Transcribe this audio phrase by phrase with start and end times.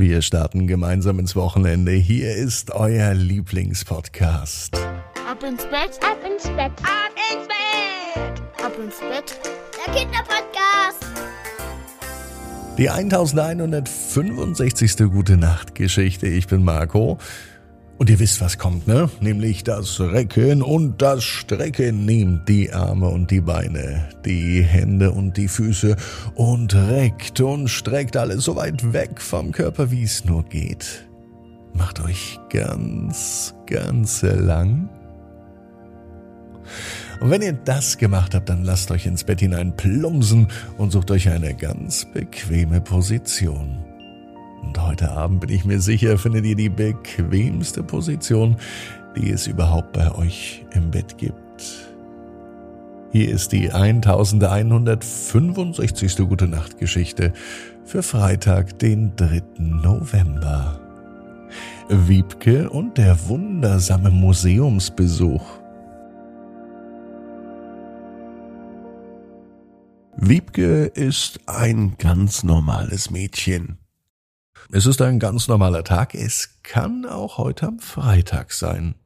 [0.00, 1.90] Wir starten gemeinsam ins Wochenende.
[1.90, 4.76] Hier ist euer Lieblingspodcast.
[5.28, 8.40] Ab ins Bett, Ab ins Bett, Ab ins Bett.
[8.64, 9.40] ab ins Bett.
[9.74, 11.04] Der Kinderpodcast.
[12.78, 15.10] Die 1165.
[15.10, 16.28] Gute Nacht Geschichte.
[16.28, 17.18] Ich bin Marco.
[17.98, 19.10] Und ihr wisst, was kommt, ne?
[19.20, 22.04] Nämlich das Recken und das Strecken.
[22.04, 25.96] Nehmt die Arme und die Beine, die Hände und die Füße
[26.36, 31.08] und reckt und streckt alles so weit weg vom Körper, wie es nur geht.
[31.74, 34.88] Macht euch ganz, ganz lang.
[37.20, 41.10] Und wenn ihr das gemacht habt, dann lasst euch ins Bett hinein plumpsen und sucht
[41.10, 43.87] euch eine ganz bequeme Position.
[44.68, 48.58] Und heute Abend bin ich mir sicher, findet ihr die bequemste Position,
[49.16, 51.88] die es überhaupt bei euch im Bett gibt.
[53.10, 56.18] Hier ist die 1165.
[56.18, 57.32] Gute Nacht Geschichte
[57.86, 59.40] für Freitag, den 3.
[59.56, 60.78] November.
[61.88, 65.46] Wiebke und der wundersame Museumsbesuch.
[70.14, 73.78] Wiebke ist ein ganz normales Mädchen.
[74.70, 78.96] Es ist ein ganz normaler Tag, es kann auch heute am Freitag sein.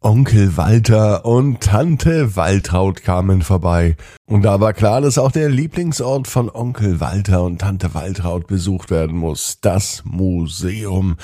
[0.00, 6.28] Onkel Walter und Tante Waltraud kamen vorbei, und da war klar, dass auch der Lieblingsort
[6.28, 11.16] von Onkel Walter und Tante Waltraud besucht werden muss, das Museum.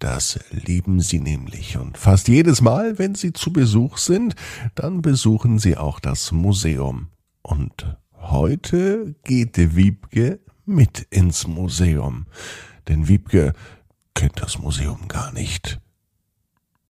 [0.00, 4.34] Das lieben sie nämlich, und fast jedes Mal, wenn sie zu Besuch sind,
[4.74, 7.10] dann besuchen sie auch das Museum.
[7.42, 12.26] Und heute geht Wiebke mit ins Museum,
[12.88, 13.52] denn Wiebke
[14.14, 15.80] kennt das Museum gar nicht.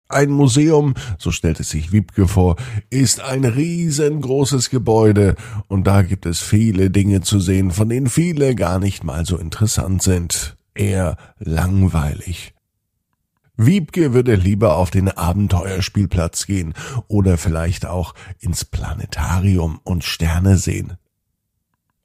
[0.08, 2.58] Ein Museum, so stellt es sich Wiebke vor,
[2.92, 5.36] ist ein riesengroßes Gebäude,
[5.68, 9.38] und da gibt es viele Dinge zu sehen, von denen viele gar nicht mal so
[9.38, 12.53] interessant sind, eher langweilig.
[13.58, 16.73] Wiebke würde lieber auf den Abenteuerspielplatz gehen
[17.08, 20.97] oder vielleicht auch ins Planetarium und Sterne sehen.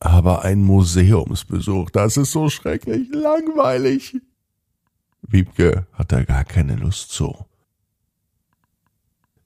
[0.00, 4.16] Aber ein Museumsbesuch, das ist so schrecklich langweilig.
[5.22, 7.46] Wiebke hat da gar keine Lust zu.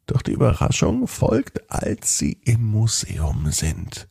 [0.06, 4.08] Doch die Überraschung folgt, als sie im Museum sind.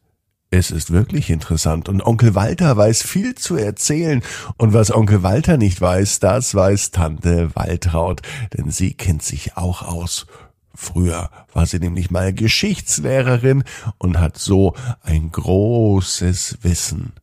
[0.50, 4.22] Es ist wirklich interessant und Onkel Walter weiß viel zu erzählen.
[4.58, 8.22] Und was Onkel Walter nicht weiß, das weiß Tante Waltraud,
[8.56, 10.28] denn sie kennt sich auch aus.
[10.76, 13.64] Früher war sie nämlich mal Geschichtslehrerin
[13.98, 17.14] und hat so ein großes Wissen.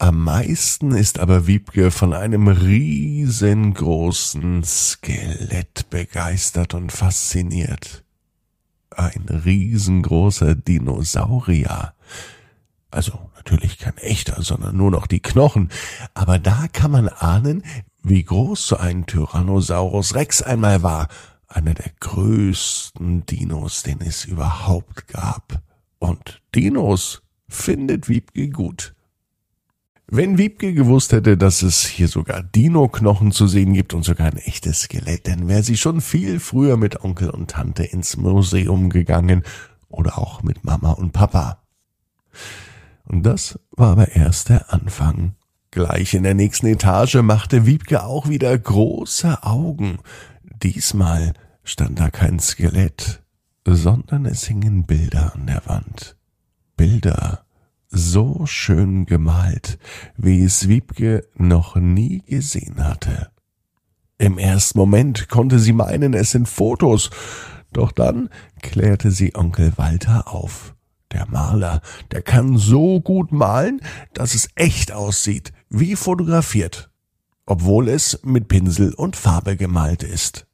[0.00, 8.04] Am meisten ist aber Wiebke von einem riesengroßen Skelett begeistert und fasziniert.
[8.90, 11.94] Ein riesengroßer Dinosaurier.
[12.92, 15.68] Also natürlich kein echter, sondern nur noch die Knochen.
[16.14, 17.64] Aber da kann man ahnen,
[18.04, 21.08] wie groß so ein Tyrannosaurus Rex einmal war.
[21.48, 25.62] Einer der größten Dinos, den es überhaupt gab.
[25.98, 28.94] Und Dinos findet Wiebke gut.
[30.10, 34.38] Wenn Wiebke gewusst hätte, dass es hier sogar Dino-Knochen zu sehen gibt und sogar ein
[34.38, 39.42] echtes Skelett, dann wäre sie schon viel früher mit Onkel und Tante ins Museum gegangen
[39.88, 41.62] oder auch mit Mama und Papa.
[43.04, 45.34] Und das war aber erst der Anfang.
[45.70, 49.98] Gleich in der nächsten Etage machte Wiebke auch wieder große Augen.
[50.62, 53.22] Diesmal stand da kein Skelett,
[53.64, 56.16] sondern es hingen Bilder an der Wand.
[56.76, 57.44] Bilder
[57.90, 59.78] so schön gemalt,
[60.16, 63.30] wie es Wiebke noch nie gesehen hatte.
[64.18, 67.10] Im ersten Moment konnte sie meinen, es sind Fotos,
[67.72, 68.28] doch dann
[68.60, 70.74] klärte sie Onkel Walter auf.
[71.12, 73.80] Der Maler, der kann so gut malen,
[74.12, 76.90] dass es echt aussieht, wie fotografiert,
[77.46, 80.47] obwohl es mit Pinsel und Farbe gemalt ist.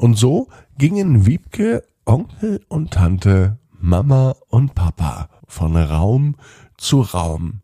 [0.00, 6.36] Und so gingen Wiebke, Onkel und Tante, Mama und Papa von Raum
[6.78, 7.60] zu Raum.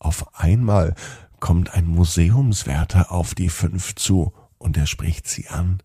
[0.00, 0.96] Auf einmal
[1.38, 5.84] kommt ein Museumswärter auf die fünf zu und er spricht sie an.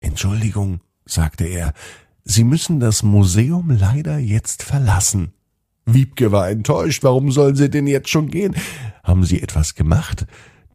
[0.00, 1.72] Entschuldigung, sagte er,
[2.22, 5.32] Sie müssen das Museum leider jetzt verlassen.
[5.86, 7.04] Wiebke war enttäuscht.
[7.04, 8.54] Warum sollen Sie denn jetzt schon gehen?
[9.02, 10.26] Haben Sie etwas gemacht?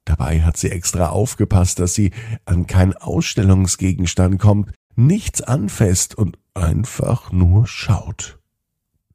[0.05, 2.11] Dabei hat sie extra aufgepasst, dass sie
[2.45, 8.39] an kein Ausstellungsgegenstand kommt, nichts anfasst und einfach nur schaut.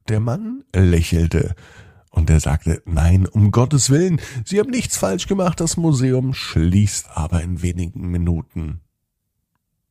[0.09, 1.55] Der Mann lächelte
[2.11, 7.11] und er sagte, nein, um Gottes Willen, Sie haben nichts falsch gemacht, das Museum schließt
[7.15, 8.81] aber in wenigen Minuten.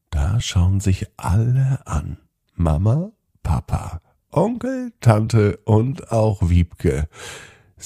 [0.10, 2.18] Da schauen sich alle an.
[2.56, 3.12] Mama,
[3.44, 4.02] Papa,
[4.32, 7.10] Onkel, Tante und auch Wiebke.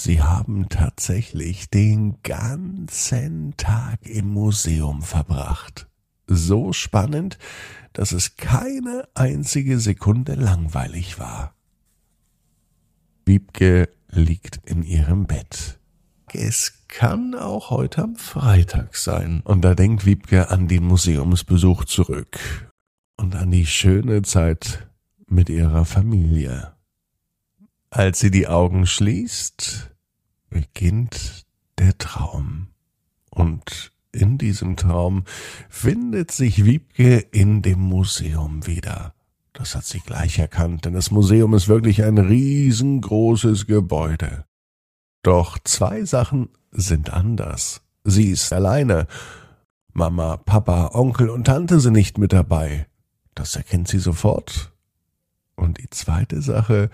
[0.01, 5.89] Sie haben tatsächlich den ganzen Tag im Museum verbracht.
[6.25, 7.37] So spannend,
[7.91, 11.53] dass es keine einzige Sekunde langweilig war.
[13.25, 15.81] Wiebke liegt in ihrem Bett.
[16.31, 19.41] Es kann auch heute am Freitag sein.
[19.43, 22.71] Und da denkt Wiebke an den Museumsbesuch zurück
[23.17, 24.87] und an die schöne Zeit
[25.27, 26.71] mit ihrer Familie.
[27.91, 29.89] Als sie die Augen schließt,
[30.49, 31.45] beginnt
[31.79, 32.67] der Traum.
[33.31, 35.23] Und in diesem Traum
[35.69, 39.13] findet sich Wiebke in dem Museum wieder.
[39.53, 44.45] Das hat sie gleich erkannt, denn das Museum ist wirklich ein riesengroßes Gebäude.
[45.23, 47.81] Doch zwei Sachen sind anders.
[48.03, 49.07] Sie ist alleine.
[49.91, 52.87] Mama, Papa, Onkel und Tante sind nicht mit dabei.
[53.35, 54.71] Das erkennt sie sofort.
[55.55, 56.89] Und die zweite Sache,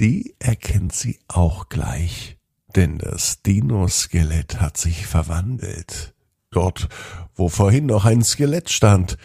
[0.00, 2.38] die erkennt sie auch gleich.
[2.74, 6.14] Denn das Dino-Skelett hat sich verwandelt.
[6.50, 6.88] Dort,
[7.34, 9.16] wo vorhin noch ein Skelett stand,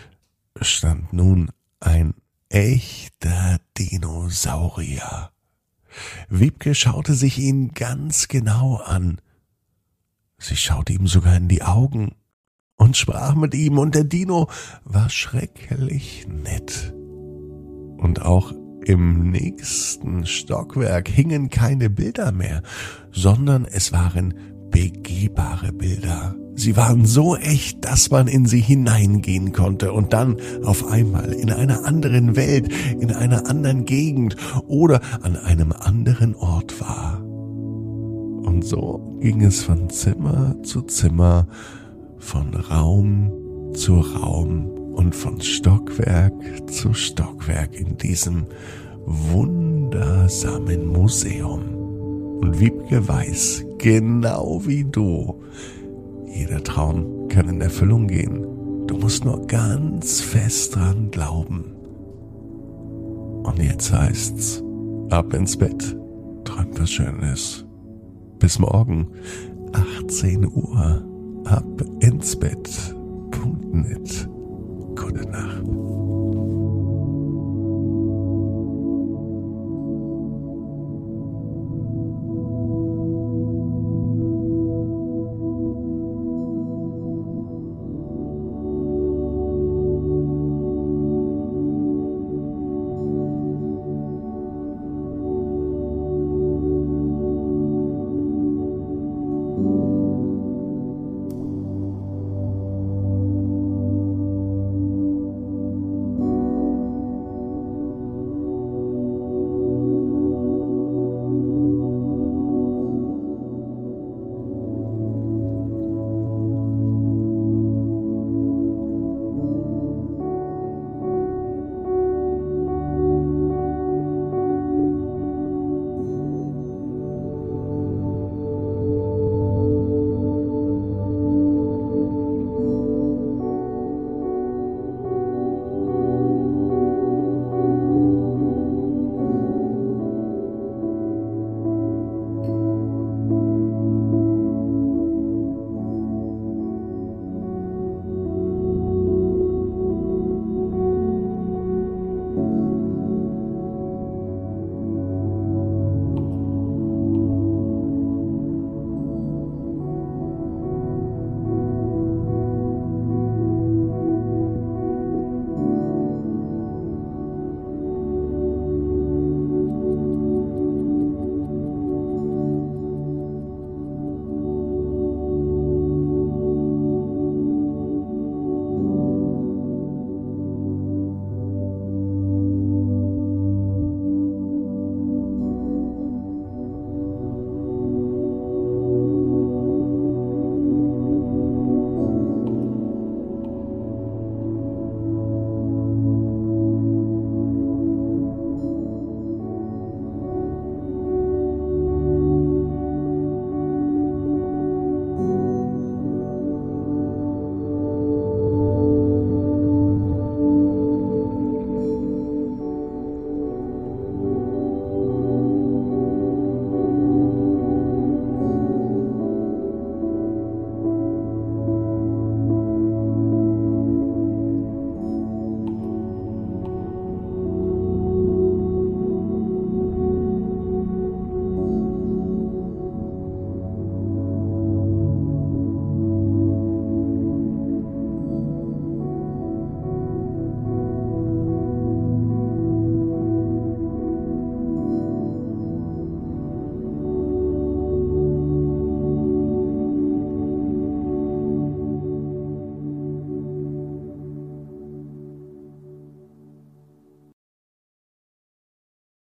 [0.61, 2.13] stand nun ein
[2.49, 5.31] echter Dinosaurier.
[6.29, 9.19] Wiebke schaute sich ihn ganz genau an.
[10.37, 12.15] Sie schaute ihm sogar in die Augen
[12.75, 14.49] und sprach mit ihm, und der Dino
[14.83, 16.93] war schrecklich nett.
[17.97, 18.53] Und auch
[18.89, 22.63] im nächsten Stockwerk hingen keine Bilder mehr,
[23.11, 24.33] sondern es waren
[24.71, 26.35] begehbare Bilder.
[26.55, 31.51] Sie waren so echt, dass man in sie hineingehen konnte und dann auf einmal in
[31.51, 37.23] einer anderen Welt, in einer anderen Gegend oder an einem anderen Ort war.
[37.23, 41.47] Und so ging es von Zimmer zu Zimmer,
[42.17, 43.31] von Raum
[43.75, 44.65] zu Raum
[44.95, 45.39] und von
[45.99, 46.33] Stockwerk
[46.71, 48.45] zu Stockwerk in diesem
[49.05, 51.75] wundersamen Museum.
[52.39, 55.41] Und Wiebke weiß, genau wie du,
[56.33, 58.45] jeder Traum kann in Erfüllung gehen.
[58.87, 61.65] Du musst nur ganz fest dran glauben.
[63.43, 64.63] Und jetzt heißt's,
[65.09, 65.97] ab ins Bett,
[66.45, 67.65] träumt was Schönes.
[68.39, 69.09] Bis morgen,
[69.73, 71.03] 18 Uhr,
[71.43, 74.29] ab ins Bett.net.
[74.99, 75.98] Gute Nacht.